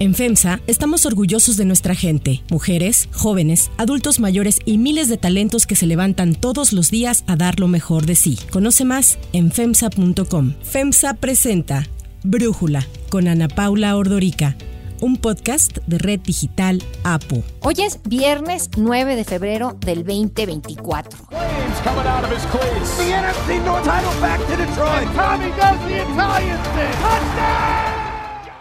[0.00, 5.66] En FEMSA estamos orgullosos de nuestra gente, mujeres, jóvenes, adultos mayores y miles de talentos
[5.66, 8.38] que se levantan todos los días a dar lo mejor de sí.
[8.50, 10.54] Conoce más en FEMSA.com.
[10.62, 11.86] FEMSA presenta
[12.24, 14.56] Brújula con Ana Paula Ordorica
[15.00, 17.42] un podcast de Red Digital APO.
[17.60, 21.18] Hoy es viernes 9 de febrero del 2024.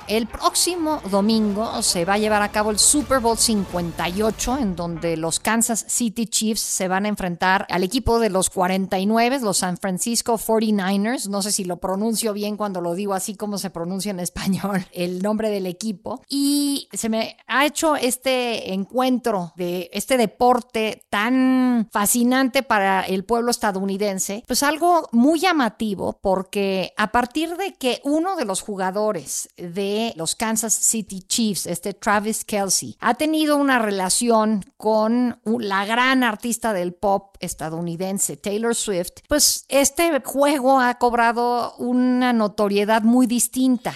[0.10, 5.16] El próximo domingo se va a llevar a cabo el Super Bowl 58, en donde
[5.17, 9.77] los Kansas City Chiefs se van a enfrentar al equipo de los 49, los San
[9.77, 11.27] Francisco 49ers.
[11.27, 14.84] No sé si lo pronuncio bien cuando lo digo así como se pronuncia en español
[14.94, 16.23] el nombre del equipo.
[16.28, 23.52] Y se me ha hecho este encuentro de este deporte tan fascinante para el pueblo
[23.52, 29.98] estadounidense, pues algo muy llamativo porque a partir de que uno de los jugadores de
[30.16, 36.73] los Kansas City Chiefs, este Travis Kelsey, ha tenido una relación con la gran artista
[36.73, 43.94] del pop estadounidense, Taylor Swift, pues este juego ha cobrado una notoriedad muy distinta.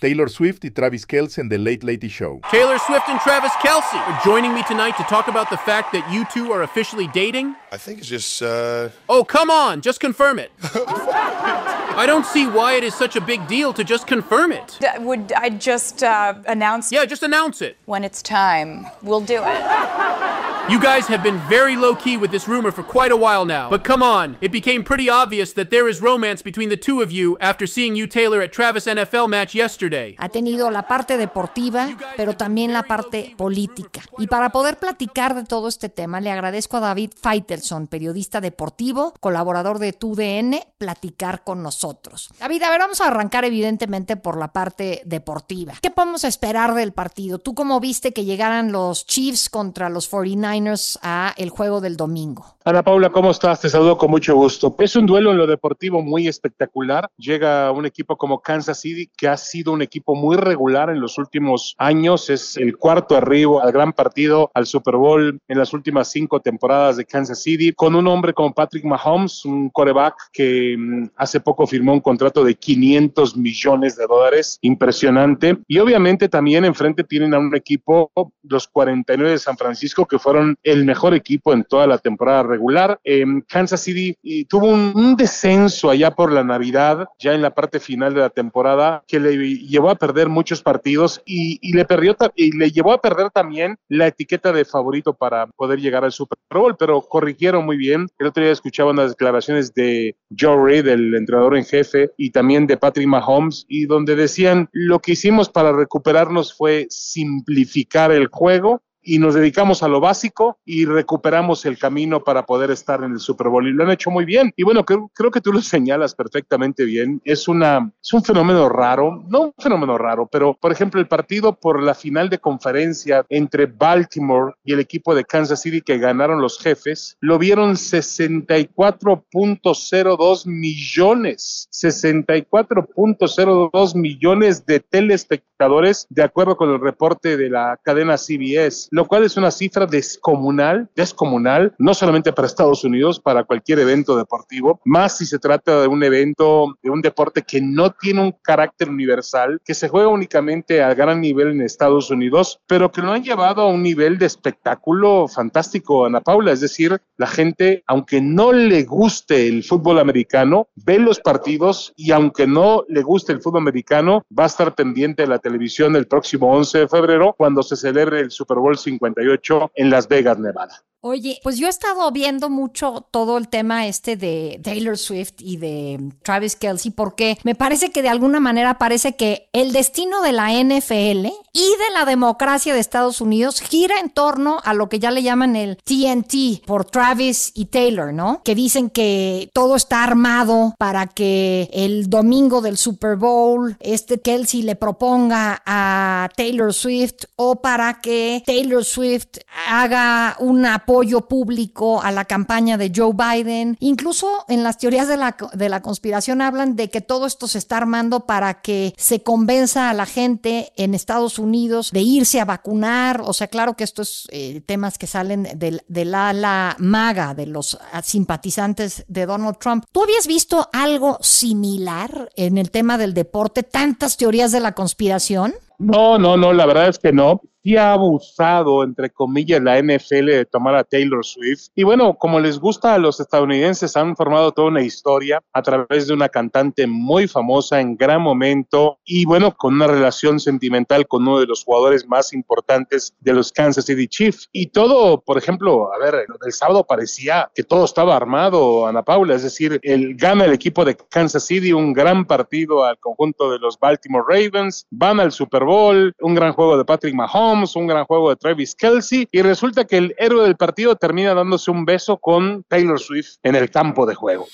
[0.00, 2.40] Taylor Swift y Travis Kelce en The Late Late Show.
[2.50, 6.10] Taylor Swift and Travis Kelce are joining me tonight to talk about the fact that
[6.10, 7.54] you two are officially dating.
[7.70, 8.40] I think it's just.
[8.40, 8.88] Uh...
[9.10, 10.52] Oh, come on, just confirm it.
[10.62, 14.78] I don't see why it is such a big deal to just confirm it.
[14.80, 16.90] D- would I just uh, announce?
[16.90, 17.76] Yeah, just announce it.
[17.84, 20.70] When it's time, we'll do it.
[20.70, 23.68] You guys have been very low key with this rumor for quite a while now.
[23.68, 27.10] But come on, it became pretty obvious that there is romance between the two of
[27.10, 29.89] you after seeing you Taylor at Travis NFL match yesterday.
[30.18, 34.02] Ha tenido la parte deportiva, pero también la parte política.
[34.18, 39.14] Y para poder platicar de todo este tema, le agradezco a David Faitelson, periodista deportivo,
[39.20, 42.30] colaborador de TUDN, platicar con nosotros.
[42.38, 45.74] David, a ver, vamos a arrancar evidentemente por la parte deportiva.
[45.80, 47.38] ¿Qué podemos esperar del partido?
[47.38, 52.56] ¿Tú cómo viste que llegaran los Chiefs contra los 49ers a el juego del domingo?
[52.62, 53.62] Ana Paula, ¿cómo estás?
[53.62, 54.76] Te saludo con mucho gusto.
[54.80, 57.08] Es un duelo en lo deportivo muy espectacular.
[57.16, 61.16] Llega un equipo como Kansas City, que ha sido un equipo muy regular en los
[61.16, 62.28] últimos años.
[62.28, 66.98] Es el cuarto arribo al gran partido, al Super Bowl en las últimas cinco temporadas
[66.98, 71.66] de Kansas City, con un hombre como Patrick Mahomes, un coreback que mm, hace poco
[71.66, 75.56] firmó un contrato de 500 millones de dólares, impresionante.
[75.66, 78.12] Y obviamente también enfrente tienen a un equipo,
[78.42, 83.00] los 49 de San Francisco, que fueron el mejor equipo en toda la temporada regular.
[83.04, 87.54] Eh, Kansas City y tuvo un, un, descenso allá por la Navidad, ya en la
[87.54, 91.84] parte final de la temporada, que le llevó a perder muchos partidos y, y le,
[91.84, 96.12] perdió, y le llevó a perder también la etiqueta de favorito para poder llegar al
[96.12, 98.06] Super Bowl, pero corrigieron muy bien.
[98.18, 102.66] El otro día escuchaba unas declaraciones de Joe Reid, el entrenador en jefe, y también
[102.66, 108.82] de Patrick Mahomes, y donde decían, lo que hicimos para recuperarnos fue simplificar el juego
[109.02, 113.20] y nos dedicamos a lo básico y recuperamos el camino para poder estar en el
[113.20, 114.52] Super Bowl y lo han hecho muy bien.
[114.56, 117.22] Y bueno, creo, que tú lo señalas perfectamente bien.
[117.24, 121.54] Es, una, es un fenómeno raro, no un fenómeno raro, pero por ejemplo el partido
[121.54, 126.40] por la final de conferencia entre Baltimore y el equipo de Kansas City que ganaron
[126.40, 137.36] los jefes, lo vieron 64.02 millones, 64.02 millones de telespectadores de acuerdo con el reporte
[137.36, 142.84] de la cadena CBS lo cual es una cifra descomunal, descomunal, no solamente para Estados
[142.84, 147.42] Unidos, para cualquier evento deportivo, más si se trata de un evento, de un deporte
[147.42, 152.10] que no tiene un carácter universal, que se juega únicamente a gran nivel en Estados
[152.10, 156.52] Unidos, pero que lo han llevado a un nivel de espectáculo fantástico, Ana Paula.
[156.52, 162.10] Es decir, la gente, aunque no le guste el fútbol americano, ve los partidos y
[162.12, 166.06] aunque no le guste el fútbol americano, va a estar pendiente de la televisión el
[166.06, 170.84] próximo 11 de febrero cuando se celebre el Super Bowl 58 en Las Vegas, Nevada.
[171.02, 175.56] Oye, pues yo he estado viendo mucho todo el tema este de Taylor Swift y
[175.56, 180.32] de Travis Kelsey porque me parece que de alguna manera parece que el destino de
[180.32, 184.98] la NFL y de la democracia de Estados Unidos gira en torno a lo que
[184.98, 188.42] ya le llaman el TNT por Travis y Taylor, ¿no?
[188.44, 194.62] Que dicen que todo está armado para que el domingo del Super Bowl este Kelsey
[194.62, 202.10] le proponga a Taylor Swift o para que Taylor Swift haga una apoyo público a
[202.10, 203.76] la campaña de Joe Biden.
[203.78, 207.58] Incluso en las teorías de la, de la conspiración hablan de que todo esto se
[207.58, 212.44] está armando para que se convenza a la gente en Estados Unidos de irse a
[212.44, 213.22] vacunar.
[213.24, 217.46] O sea, claro que estos eh, temas que salen del de la, la maga, de
[217.46, 219.84] los simpatizantes de Donald Trump.
[219.92, 223.62] ¿Tú habías visto algo similar en el tema del deporte?
[223.62, 225.54] ¿Tantas teorías de la conspiración?
[225.80, 230.26] No, no, no, la verdad es que no sí ha abusado, entre comillas, la NFL
[230.26, 231.68] de tomar a Taylor Swift.
[231.74, 236.06] Y bueno, como les gusta a los estadounidenses, han formado toda una historia a través
[236.06, 241.22] de una cantante muy famosa en gran momento y bueno, con una relación sentimental con
[241.22, 244.48] uno de los jugadores más importantes de los Kansas City Chiefs.
[244.52, 249.34] Y todo, por ejemplo, a ver, el sábado parecía que todo estaba armado, Ana Paula,
[249.34, 253.58] es decir, el, gana el equipo de Kansas City un gran partido al conjunto de
[253.58, 258.04] los Baltimore Ravens, van al Super Bowl, un gran juego de Patrick Mahomes, un gran
[258.04, 262.16] juego de Travis Kelsey y resulta que el héroe del partido termina dándose un beso
[262.16, 264.46] con Taylor Swift en el campo de juego.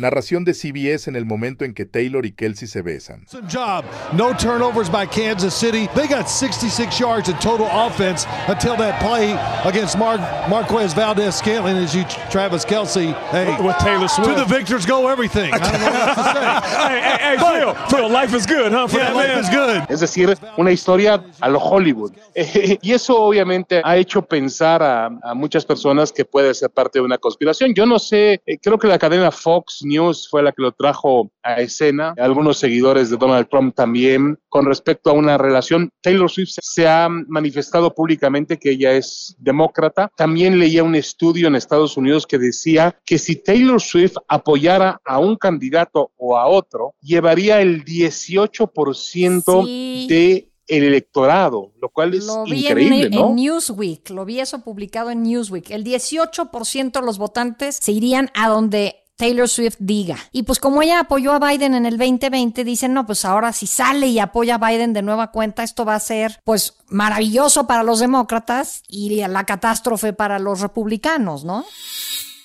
[0.00, 3.26] Narración de CBS en el momento en que Taylor y Kelsey se besan.
[3.52, 3.84] Job.
[4.12, 5.88] No turnovers by Kansas City.
[5.94, 9.32] They got 66 yards in total offense until that play
[9.64, 10.18] against Mar
[10.48, 13.12] Marquez Valdez Scantling as you Travis Kelsey.
[13.30, 14.30] Hey, with Taylor Swift.
[14.30, 15.52] To the victors go everything.
[15.52, 16.40] I don't know what to say.
[16.88, 18.88] hey, hey, hey, Phil, Phil, life is good, huh?
[18.90, 19.82] Yeah, life is good.
[19.90, 22.12] Es decir, una historia a lo Hollywood.
[22.34, 27.04] y eso obviamente ha hecho pensar a, a, muchas personas que puede ser parte de
[27.04, 27.74] una conspiración.
[27.74, 31.30] Yo no sé, eh, creo que la cadena Fox News fue la que lo trajo
[31.42, 35.90] a escena, algunos seguidores de Donald Trump también, con respecto a una relación.
[36.00, 40.10] Taylor Swift se ha manifestado públicamente que ella es demócrata.
[40.16, 45.18] También leía un estudio en Estados Unidos que decía que si Taylor Swift apoyara a
[45.18, 50.06] un candidato o a otro, llevaría el 18% sí.
[50.08, 53.28] de el electorado, lo cual es lo vi increíble, en, ¿no?
[53.30, 55.70] En Newsweek, lo vi eso publicado en Newsweek.
[55.70, 60.16] El 18% de los votantes se irían a donde Taylor Swift diga.
[60.32, 63.66] Y pues como ella apoyó a Biden en el 2020, dicen, no, pues ahora si
[63.66, 67.82] sale y apoya a Biden de nueva cuenta, esto va a ser pues maravilloso para
[67.82, 71.66] los demócratas y la catástrofe para los republicanos, ¿no?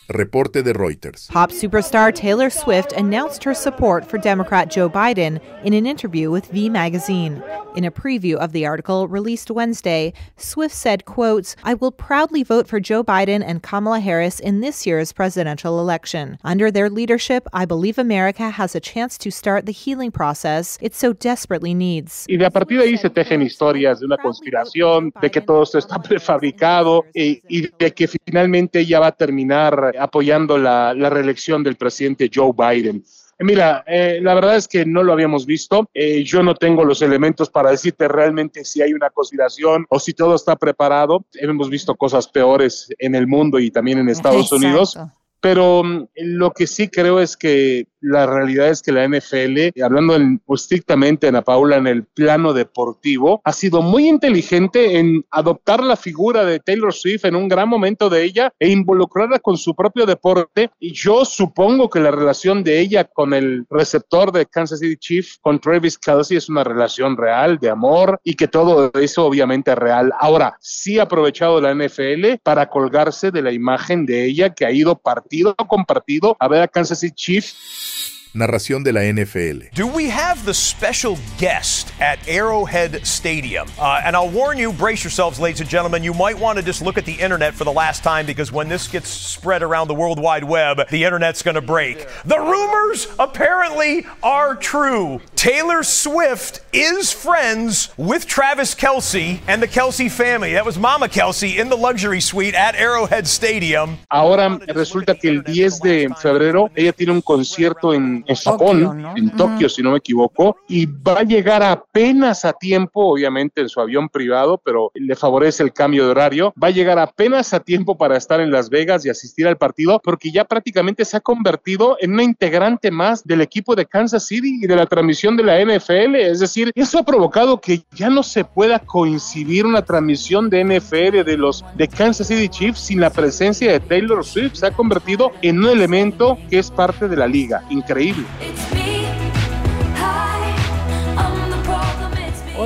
[0.10, 1.30] Reporte de Reuters.
[1.32, 6.46] Pop superstar Taylor Swift announced her support for Democrat Joe Biden in an interview with
[6.52, 7.42] V magazine.
[7.76, 12.68] In a preview of the article released Wednesday, Swift said, quotes, "I will proudly vote
[12.68, 16.38] for Joe Biden and Kamala Harris in this year's presidential election.
[16.44, 20.94] Under their leadership, I believe America has a chance to start the healing process it
[20.94, 25.12] so desperately needs." Y de a partir de ahí se tejen historias de una conspiración,
[25.22, 29.12] de que todo esto está prefabricado y, eh, y de que finalmente ella va a
[29.12, 33.04] terminar apoyando la, la, reelección del presidente Joe Biden.
[33.40, 35.90] Mira, eh, la verdad es que no lo habíamos visto.
[35.94, 40.14] Eh, yo no tengo los elementos para decirte realmente si hay una conspiración o si
[40.14, 41.26] todo está preparado.
[41.34, 44.56] Hemos visto cosas peores en el mundo y también en Estados Exacto.
[44.56, 44.98] Unidos.
[45.42, 50.16] Pero um, lo que sí creo es que la realidad es que la NFL, hablando
[50.16, 55.96] en, estrictamente, Ana Paula, en el plano deportivo, ha sido muy inteligente en adoptar la
[55.96, 60.06] figura de Taylor Swift en un gran momento de ella e involucrarla con su propio
[60.06, 60.70] deporte.
[60.80, 65.40] Y yo supongo que la relación de ella con el receptor de Kansas City Chiefs,
[65.42, 69.78] con Travis Kelsey, es una relación real de amor y que todo eso obviamente es
[69.78, 70.14] real.
[70.20, 74.72] Ahora, sí ha aprovechado la NFL para colgarse de la imagen de ella que ha
[74.72, 77.95] ido partido con partido a ver a Kansas City Chiefs.
[78.36, 79.74] Narración de la NFL.
[79.74, 83.68] Do we have the special guest at Arrowhead Stadium?
[83.80, 86.82] Uh, and I'll warn you, brace yourselves, ladies and gentlemen, you might want to just
[86.82, 89.96] look at the internet for the last time because when this gets spread around the
[89.96, 92.06] World Wide Web, the internet's going to break.
[92.26, 95.22] The rumors apparently are true.
[95.46, 100.54] Taylor Swift is friends with Travis Kelsey and the Kelsey family.
[100.54, 104.00] That was Mama Kelsey in the luxury suite at Arrowhead Stadium.
[104.10, 108.94] Ahora resulta que el 10 de febrero ella tiene un concierto en, en Japón, Tokio,
[108.96, 109.16] ¿no?
[109.16, 113.70] en Tokio, si no me equivoco, y va a llegar apenas a tiempo, obviamente en
[113.70, 116.56] su avión privado, pero le favorece el cambio de horario.
[116.62, 120.02] Va a llegar apenas a tiempo para estar en Las Vegas y asistir al partido,
[120.04, 124.58] porque ya prácticamente se ha convertido en una integrante más del equipo de Kansas City
[124.60, 126.16] y de la transmisión de la NFL.
[126.16, 131.24] Es decir, eso ha provocado que ya no se pueda coincidir una transmisión de NFL
[131.24, 134.56] de los de Kansas City Chiefs sin la presencia de Taylor Swift.
[134.56, 137.64] Se ha convertido en un elemento que es parte de la liga.
[137.70, 138.26] Increíble.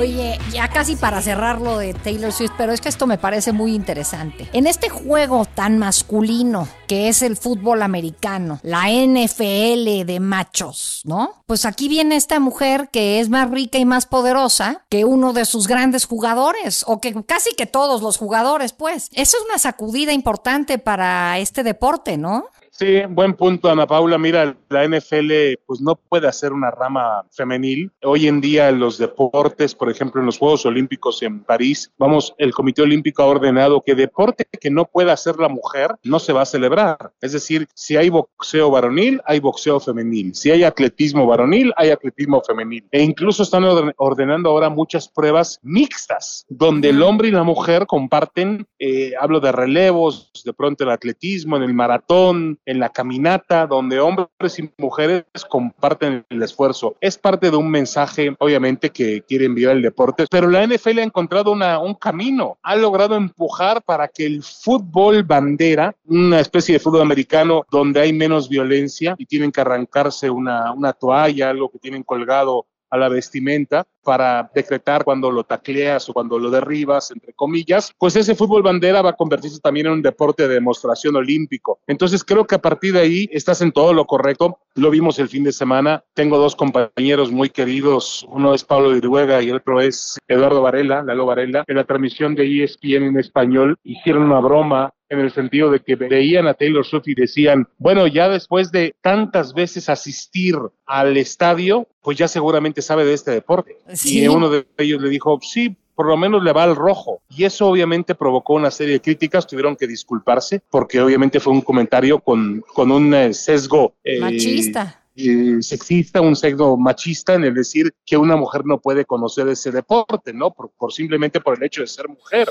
[0.00, 3.52] Oye, ya casi para cerrar lo de Taylor Swift, pero es que esto me parece
[3.52, 4.48] muy interesante.
[4.54, 11.42] En este juego tan masculino que es el fútbol americano, la NFL de machos, ¿no?
[11.44, 15.44] Pues aquí viene esta mujer que es más rica y más poderosa que uno de
[15.44, 19.10] sus grandes jugadores, o que casi que todos los jugadores, pues.
[19.12, 22.46] Eso es una sacudida importante para este deporte, ¿no?
[22.70, 24.16] Sí, buen punto, Ana Paula.
[24.16, 27.90] Mira, la NFL pues no puede hacer una rama femenil.
[28.02, 32.34] Hoy en día en los deportes, por ejemplo, en los Juegos Olímpicos en París, vamos,
[32.38, 36.32] el Comité Olímpico ha ordenado que deporte que no pueda hacer la mujer no se
[36.32, 37.12] va a celebrar.
[37.20, 40.34] Es decir, si hay boxeo varonil, hay boxeo femenil.
[40.34, 42.86] Si hay atletismo varonil, hay atletismo femenil.
[42.92, 43.64] E incluso están
[43.96, 49.52] ordenando ahora muchas pruebas mixtas, donde el hombre y la mujer comparten, eh, hablo de
[49.52, 55.24] relevos, de pronto el atletismo, en el maratón, en la caminata, donde hombres y mujeres
[55.48, 56.96] comparten el esfuerzo.
[57.00, 61.02] Es parte de un mensaje, obviamente, que quiere enviar el deporte, pero la NFL ha
[61.02, 66.80] encontrado una, un camino, ha logrado empujar para que el fútbol bandera, una especie de
[66.80, 71.78] fútbol americano donde hay menos violencia y tienen que arrancarse una, una toalla, algo que
[71.78, 77.32] tienen colgado a la vestimenta para decretar cuando lo tacleas o cuando lo derribas, entre
[77.32, 81.80] comillas, pues ese fútbol bandera va a convertirse también en un deporte de demostración olímpico.
[81.86, 84.58] Entonces creo que a partir de ahí estás en todo lo correcto.
[84.74, 86.02] Lo vimos el fin de semana.
[86.14, 88.26] Tengo dos compañeros muy queridos.
[88.28, 91.64] Uno es Pablo Viruega y otro es Eduardo Varela, Lalo Varela.
[91.66, 95.96] En la transmisión de ESPN en español hicieron una broma en el sentido de que
[95.96, 100.54] veían a Taylor Swift y decían, bueno, ya después de tantas veces asistir
[100.86, 103.76] al estadio, pues ya seguramente sabe de este deporte.
[104.04, 107.20] Y uno de ellos le dijo, sí, por lo menos le va al rojo.
[107.28, 111.60] Y eso obviamente provocó una serie de críticas, tuvieron que disculparse, porque obviamente fue un
[111.60, 113.94] comentario con, con un eh, sesgo.
[114.04, 114.99] Eh, Machista.
[115.28, 119.70] Eh, sexista, un sesgo machista en el decir que una mujer no puede conocer ese
[119.70, 120.52] deporte, ¿no?
[120.52, 122.48] Por, por, simplemente por el hecho de ser mujer.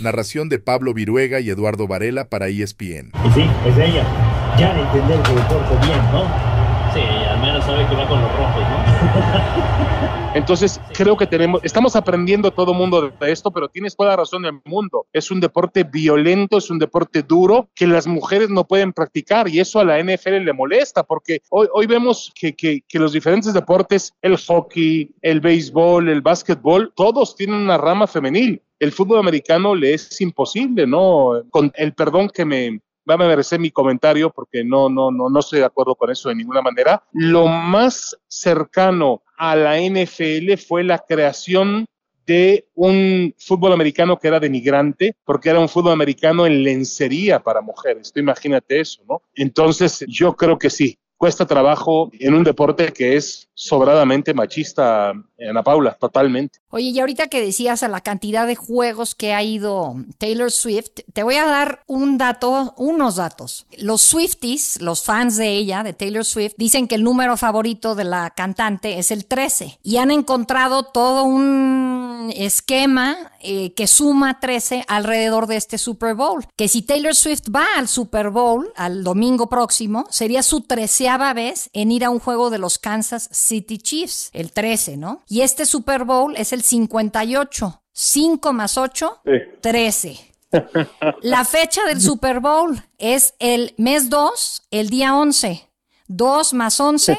[0.00, 3.12] Narración de Pablo Viruega y Eduardo Varela para ESPN.
[3.24, 4.04] Y sí, es ella.
[4.58, 6.24] Ya de entender el deporte bien, ¿no?
[6.92, 8.79] Sí, al menos sabe que va con los rojos, ¿no?
[10.34, 14.42] Entonces, creo que tenemos, estamos aprendiendo todo mundo de esto, pero tienes toda la razón
[14.42, 15.06] del mundo.
[15.12, 19.60] Es un deporte violento, es un deporte duro que las mujeres no pueden practicar y
[19.60, 23.52] eso a la NFL le molesta porque hoy, hoy vemos que, que, que los diferentes
[23.52, 29.74] deportes, el hockey, el béisbol, el básquetbol, todos tienen una rama femenil el fútbol americano
[29.74, 31.42] le es imposible, ¿no?
[31.50, 32.80] Con el perdón que me,
[33.16, 36.28] va a merecer mi comentario porque no, no, no, no estoy de acuerdo con eso
[36.28, 37.02] de ninguna manera.
[37.12, 41.86] Lo más cercano a la NFL fue la creación
[42.26, 47.60] de un fútbol americano que era denigrante, porque era un fútbol americano en lencería para
[47.60, 48.12] mujeres.
[48.12, 49.22] Tú imagínate eso, ¿no?
[49.34, 55.62] Entonces, yo creo que sí, cuesta trabajo en un deporte que es sobradamente machista, Ana
[55.62, 56.60] Paula, totalmente.
[56.70, 61.00] Oye, y ahorita que decías a la cantidad de juegos que ha ido Taylor Swift,
[61.12, 63.66] te voy a dar un dato, unos datos.
[63.76, 68.04] Los Swifties, los fans de ella, de Taylor Swift, dicen que el número favorito de
[68.04, 74.84] la cantante es el 13 y han encontrado todo un esquema eh, que suma 13
[74.86, 76.44] alrededor de este Super Bowl.
[76.56, 81.70] Que si Taylor Swift va al Super Bowl, al domingo próximo, sería su treceava vez
[81.72, 85.22] en ir a un juego de los Kansas City Chiefs, el 13, ¿no?
[85.28, 87.82] Y este Super Bowl es el 58.
[87.92, 89.22] 5 más 8,
[89.60, 90.30] 13.
[91.22, 95.68] La fecha del Super Bowl es el mes 2, el día 11.
[96.08, 97.18] 2 más 11,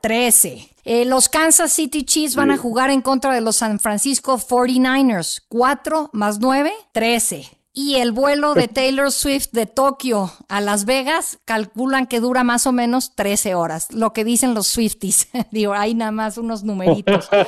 [0.00, 0.68] 13.
[0.84, 5.42] Eh, los Kansas City Chiefs van a jugar en contra de los San Francisco 49ers.
[5.48, 7.44] 4 más 9, 13.
[7.72, 12.66] Y el vuelo de Taylor Swift de Tokio a Las Vegas calculan que dura más
[12.66, 15.28] o menos 13 horas, lo que dicen los Swifties.
[15.52, 17.28] Digo, hay nada más unos numeritos.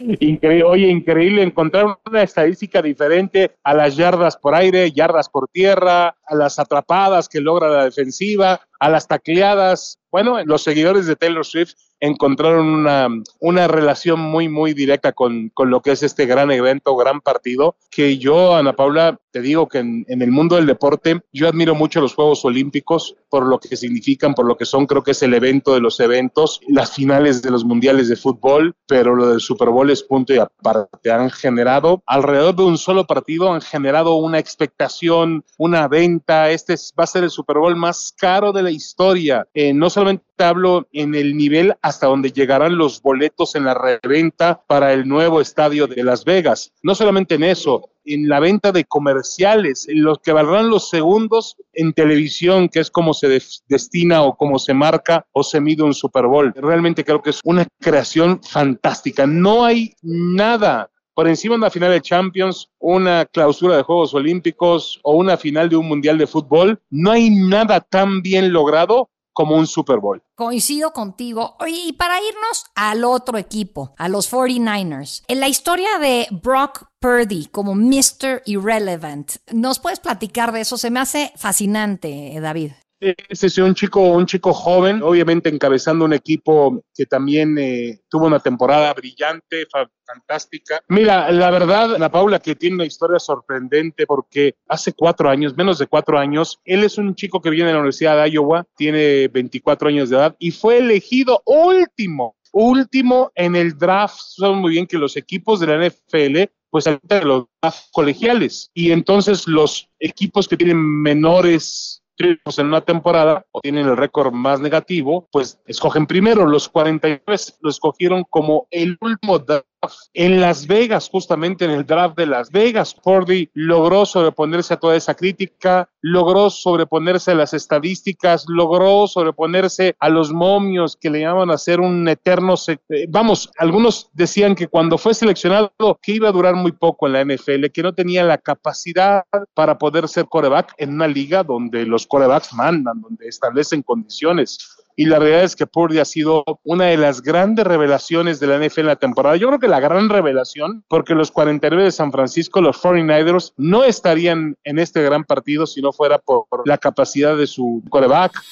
[0.00, 6.16] Increíble, oye, increíble encontrar una estadística diferente a las yardas por aire, yardas por tierra,
[6.24, 9.98] a las atrapadas que logra la defensiva, a las tacleadas.
[10.12, 13.08] Bueno, los seguidores de Taylor Swift encontraron una,
[13.40, 17.76] una relación muy, muy directa con, con, lo que es este gran evento, gran partido,
[17.90, 21.74] que yo, Ana Paula, te digo que en, en, el mundo del deporte, yo admiro
[21.74, 25.22] mucho los Juegos Olímpicos por lo que significan, por lo que son, creo que es
[25.22, 29.40] el evento de los eventos, las finales de los mundiales de fútbol, pero lo del
[29.40, 31.10] Super Bowl es punto y aparte.
[31.10, 36.50] Han generado, alrededor de un solo partido, han generado una expectación, una venta.
[36.50, 39.46] Este va a ser el Super Bowl más caro de la historia.
[39.54, 44.62] Eh, no solamente hablo en el nivel hasta donde llegarán los boletos en la reventa
[44.66, 46.72] para el nuevo estadio de Las Vegas.
[46.82, 51.56] No solamente en eso, en la venta de comerciales, en los que valdrán los segundos
[51.72, 55.94] en televisión, que es como se destina o como se marca o se mide un
[55.94, 56.52] Super Bowl.
[56.56, 59.26] Realmente creo que es una creación fantástica.
[59.26, 65.00] No hay nada por encima de una final de Champions, una clausura de Juegos Olímpicos
[65.02, 66.80] o una final de un Mundial de Fútbol.
[66.90, 70.20] No hay nada tan bien logrado como un Super Bowl.
[70.34, 71.56] Coincido contigo.
[71.68, 77.46] Y para irnos al otro equipo, a los 49ers, en la historia de Brock Purdy
[77.46, 78.42] como Mr.
[78.46, 80.76] Irrelevant, ¿nos puedes platicar de eso?
[80.76, 82.72] Se me hace fascinante, David.
[83.00, 88.40] Es un chico, un chico joven, obviamente encabezando un equipo que también eh, tuvo una
[88.40, 89.66] temporada brillante,
[90.04, 90.82] fantástica.
[90.88, 95.78] Mira, la verdad, Ana Paula, que tiene una historia sorprendente porque hace cuatro años, menos
[95.78, 99.28] de cuatro años, él es un chico que viene de la Universidad de Iowa, tiene
[99.28, 104.18] 24 años de edad y fue elegido último último en el draft.
[104.18, 107.46] Saben muy bien que los equipos de la NFL pues de los
[107.92, 113.96] colegiales y entonces los equipos que tienen menores triunfos en una temporada o tienen el
[113.96, 116.46] récord más negativo, pues escogen primero.
[116.46, 119.67] Los 43 lo escogieron como el último draft
[120.14, 124.96] en Las Vegas, justamente en el draft de Las Vegas, Cordy logró sobreponerse a toda
[124.96, 131.50] esa crítica, logró sobreponerse a las estadísticas, logró sobreponerse a los momios que le llaman
[131.50, 132.54] a ser un eterno.
[132.66, 137.12] Eh, vamos, algunos decían que cuando fue seleccionado que iba a durar muy poco en
[137.12, 141.86] la NFL, que no tenía la capacidad para poder ser coreback en una liga donde
[141.86, 144.58] los corebacks mandan, donde establecen condiciones
[144.98, 148.58] y la realidad es que Purdy ha sido una de las grandes revelaciones de la
[148.58, 149.36] NFL en la temporada.
[149.36, 153.84] Yo creo que la gran revelación, porque los 49 de San Francisco, los 49ers, no
[153.84, 158.42] estarían en este gran partido si no fuera por la capacidad de su coreback.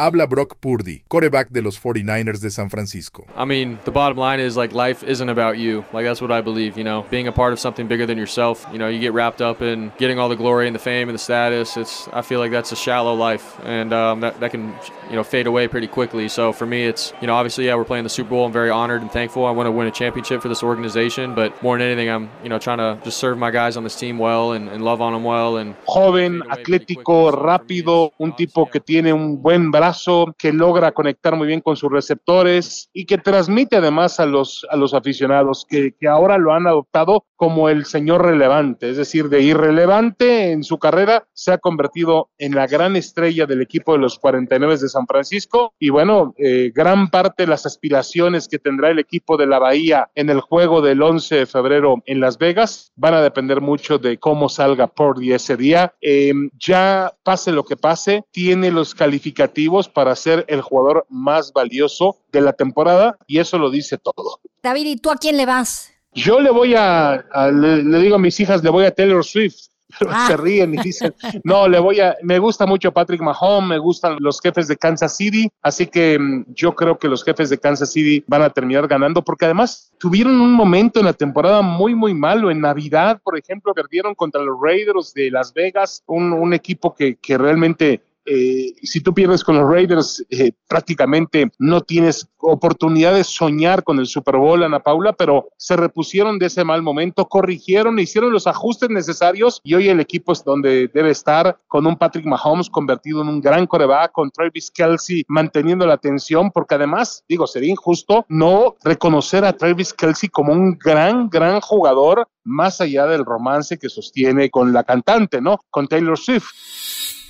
[0.00, 3.26] Habla Brock Purdy, quarterback de los 49ers de San Francisco.
[3.36, 5.84] I mean, the bottom line is like life isn't about you.
[5.92, 7.04] Like that's what I believe, you know.
[7.10, 9.92] Being a part of something bigger than yourself, you know, you get wrapped up in
[9.98, 11.76] getting all the glory and the fame and the status.
[11.76, 14.74] It's I feel like that's a shallow life and um, that, that can,
[15.10, 16.28] you know, fade away pretty quickly.
[16.28, 18.46] So for me, it's, you know, obviously, yeah, we're playing the Super Bowl.
[18.46, 19.44] I'm very honored and thankful.
[19.44, 22.48] I want to win a championship for this organization, but more than anything, I'm, you
[22.48, 25.12] know, trying to just serve my guys on this team well and, and love on
[25.12, 25.58] them well.
[25.58, 29.89] And Joven, atlético, rápido, un tipo que tiene un buen brazo,
[30.38, 34.64] que lo logra conectar muy bien con sus receptores y que transmite además a los,
[34.70, 39.28] a los aficionados que, que ahora lo han adoptado como el señor relevante, es decir,
[39.28, 43.98] de irrelevante en su carrera se ha convertido en la gran estrella del equipo de
[43.98, 48.90] los 49 de San Francisco y bueno, eh, gran parte de las aspiraciones que tendrá
[48.90, 52.92] el equipo de la Bahía en el juego del 11 de febrero en Las Vegas
[52.94, 55.94] van a depender mucho de cómo salga Purdy ese día.
[56.00, 62.18] Eh, ya pase lo que pase, tiene los calificativos para ser el jugador más valioso
[62.32, 64.40] de la temporada y eso lo dice todo.
[64.62, 65.92] David, ¿y tú a quién le vas?
[66.12, 69.70] Yo le voy a, le, digo a mis hijas, le voy a Taylor Swift.
[69.98, 70.26] Pero ah.
[70.28, 71.12] se ríen y dicen,
[71.42, 75.16] no, le voy a, me gusta mucho Patrick Mahomes, me gustan los jefes de Kansas
[75.16, 78.86] City, así que mm, yo creo que los jefes de Kansas City van a terminar
[78.86, 82.52] ganando porque además tuvieron un momento en la temporada muy, muy malo.
[82.52, 87.16] En Navidad, por ejemplo, perdieron contra los Raiders de Las Vegas, un, un equipo que,
[87.16, 88.00] que realmente
[88.32, 93.98] eh, si tú pierdes con los Raiders, eh, prácticamente no tienes oportunidad de soñar con
[93.98, 98.46] el Super Bowl, Ana Paula, pero se repusieron de ese mal momento, corrigieron, hicieron los
[98.46, 103.20] ajustes necesarios y hoy el equipo es donde debe estar con un Patrick Mahomes convertido
[103.22, 108.26] en un gran coreback, con Travis Kelsey manteniendo la atención, porque además, digo, sería injusto
[108.28, 113.88] no reconocer a Travis Kelsey como un gran, gran jugador más allá del romance que
[113.88, 115.58] sostiene con la cantante, ¿no?
[115.68, 116.46] Con Taylor Swift.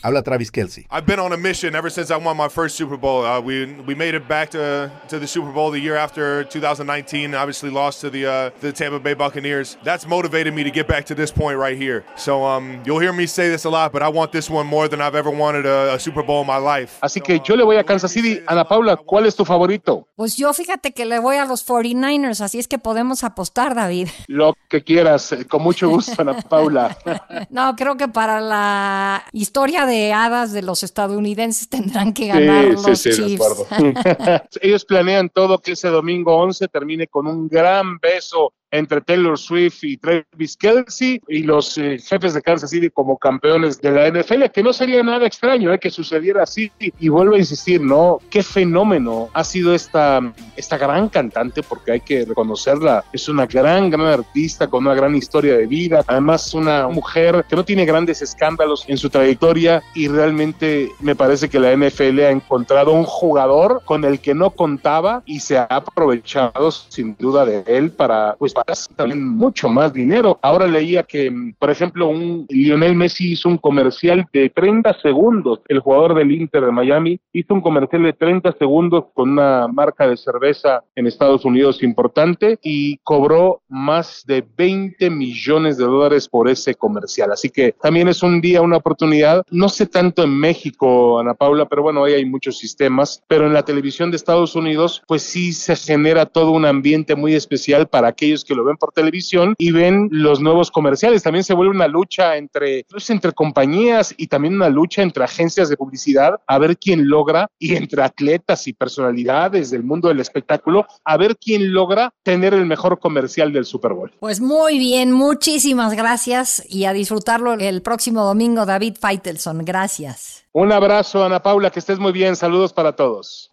[0.03, 0.87] Habla Travis Kelsey.
[0.91, 3.25] I've been on a mission ever since I won my first Super Bowl.
[3.25, 7.35] Uh, we we made it back to to the Super Bowl the year after 2019.
[7.35, 9.77] Obviously lost to the uh, the Tampa Bay Buccaneers.
[9.85, 12.05] That's motivated me to get back to this point right here.
[12.17, 14.89] So um, you'll hear me say this a lot, but I want this one more
[14.89, 16.99] than I've ever wanted a, a Super Bowl in my life.
[17.03, 18.41] Así que yo le voy a Kansas City.
[18.47, 20.09] Ana Paula, ¿cuál es tu favorito?
[20.17, 24.09] Pues yo fíjate que le voy a los 49ers, así es que podemos apostar, David.
[24.29, 26.97] Lo que quieras, eh, con mucho gusto, Ana Paula.
[27.51, 33.03] no, creo que para la historia de hadas de los estadounidenses tendrán que ganar los
[33.03, 33.67] Chiefs.
[34.61, 39.83] Ellos planean todo que ese domingo 11 termine con un gran beso entre Taylor Swift
[39.83, 44.45] y Travis Kelsey y los eh, jefes de Kansas City como campeones de la NFL,
[44.53, 46.71] que no sería nada extraño eh, que sucediera así.
[46.79, 48.19] Y vuelvo a insistir, ¿no?
[48.31, 50.21] Qué fenómeno ha sido esta,
[50.57, 53.05] esta gran cantante, porque hay que reconocerla.
[53.13, 56.05] Es una gran, gran artista con una gran historia de vida.
[56.07, 61.49] Además, una mujer que no tiene grandes escándalos en su trayectoria y realmente me parece
[61.49, 65.65] que la NFL ha encontrado un jugador con el que no contaba y se ha
[65.65, 68.55] aprovechado sin duda de él para pues
[68.97, 70.39] también mucho más dinero.
[70.43, 75.61] Ahora leía que, por ejemplo, un Lionel Messi hizo un comercial de 30 segundos.
[75.69, 80.09] El jugador del Inter de Miami hizo un comercial de 30 segundos con una marca
[80.09, 86.49] de cerveza en Estados Unidos importante y cobró más de 20 millones de dólares por
[86.49, 87.33] ese comercial.
[87.33, 89.45] Así que también es un día, una oportunidad.
[89.51, 93.23] No sé tanto en México, Ana Paula, pero bueno, ahí hay muchos sistemas.
[93.29, 97.35] Pero en la televisión de Estados Unidos, pues sí se genera todo un ambiente muy
[97.35, 101.23] especial para aquellos que que lo ven por televisión y ven los nuevos comerciales.
[101.23, 105.69] También se vuelve una lucha entre, pues, entre compañías y también una lucha entre agencias
[105.69, 110.85] de publicidad a ver quién logra y entre atletas y personalidades del mundo del espectáculo
[111.05, 114.11] a ver quién logra tener el mejor comercial del Super Bowl.
[114.19, 119.65] Pues muy bien, muchísimas gracias y a disfrutarlo el próximo domingo, David Feitelson.
[119.65, 120.45] Gracias.
[120.53, 122.35] Un abrazo, Ana Paula, que estés muy bien.
[122.35, 123.53] Saludos para todos.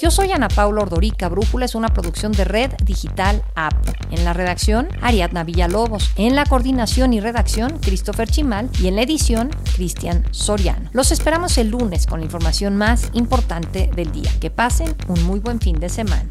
[0.00, 1.28] Yo soy Ana Paula Ordorica.
[1.28, 3.74] Brújula es una producción de Red Digital App.
[4.10, 6.10] En la redacción, Ariadna Villalobos.
[6.16, 8.70] En la coordinación y redacción, Christopher Chimal.
[8.80, 10.88] Y en la edición, Cristian Soriano.
[10.94, 14.32] Los esperamos el lunes con la información más importante del día.
[14.40, 16.30] Que pasen un muy buen fin de semana.